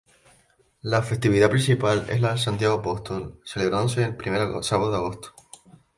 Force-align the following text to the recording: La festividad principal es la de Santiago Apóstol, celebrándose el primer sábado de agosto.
La 0.81 1.03
festividad 1.03 1.51
principal 1.51 2.07
es 2.09 2.19
la 2.21 2.31
de 2.33 2.39
Santiago 2.39 2.79
Apóstol, 2.79 3.39
celebrándose 3.45 4.03
el 4.03 4.15
primer 4.17 4.41
sábado 4.63 4.89
de 4.89 4.97
agosto. 4.97 5.29